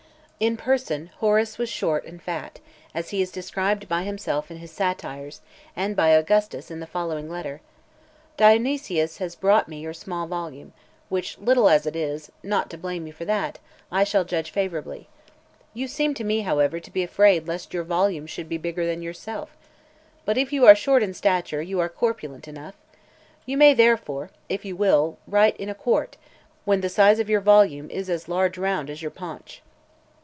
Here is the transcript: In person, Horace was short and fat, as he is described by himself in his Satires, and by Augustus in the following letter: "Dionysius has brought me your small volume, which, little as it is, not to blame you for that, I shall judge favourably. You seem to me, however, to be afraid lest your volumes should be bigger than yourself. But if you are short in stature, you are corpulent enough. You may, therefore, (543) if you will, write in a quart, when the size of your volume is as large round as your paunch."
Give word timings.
In 0.41 0.57
person, 0.57 1.11
Horace 1.19 1.59
was 1.59 1.69
short 1.69 2.03
and 2.03 2.19
fat, 2.19 2.59
as 2.95 3.09
he 3.11 3.21
is 3.21 3.29
described 3.29 3.87
by 3.87 4.01
himself 4.01 4.49
in 4.49 4.57
his 4.57 4.71
Satires, 4.71 5.39
and 5.75 5.95
by 5.95 6.09
Augustus 6.09 6.71
in 6.71 6.79
the 6.79 6.87
following 6.87 7.29
letter: 7.29 7.61
"Dionysius 8.37 9.19
has 9.19 9.35
brought 9.35 9.69
me 9.69 9.81
your 9.81 9.93
small 9.93 10.25
volume, 10.25 10.73
which, 11.09 11.37
little 11.37 11.69
as 11.69 11.85
it 11.85 11.95
is, 11.95 12.31
not 12.41 12.71
to 12.71 12.77
blame 12.79 13.05
you 13.05 13.13
for 13.13 13.23
that, 13.23 13.59
I 13.91 14.03
shall 14.03 14.25
judge 14.25 14.49
favourably. 14.49 15.07
You 15.75 15.87
seem 15.87 16.15
to 16.15 16.23
me, 16.23 16.39
however, 16.39 16.79
to 16.79 16.89
be 16.89 17.03
afraid 17.03 17.47
lest 17.47 17.71
your 17.71 17.83
volumes 17.83 18.31
should 18.31 18.49
be 18.49 18.57
bigger 18.57 18.87
than 18.87 19.03
yourself. 19.03 19.55
But 20.25 20.39
if 20.39 20.51
you 20.51 20.65
are 20.65 20.73
short 20.73 21.03
in 21.03 21.13
stature, 21.13 21.61
you 21.61 21.79
are 21.79 21.87
corpulent 21.87 22.47
enough. 22.47 22.73
You 23.45 23.57
may, 23.57 23.75
therefore, 23.75 24.29
(543) 24.49 24.55
if 24.55 24.65
you 24.65 24.75
will, 24.75 25.19
write 25.27 25.55
in 25.57 25.69
a 25.69 25.75
quart, 25.75 26.17
when 26.65 26.81
the 26.81 26.89
size 26.89 27.19
of 27.19 27.29
your 27.29 27.41
volume 27.41 27.91
is 27.91 28.09
as 28.09 28.27
large 28.27 28.57
round 28.57 28.89
as 28.89 29.03
your 29.03 29.11
paunch." 29.11 29.61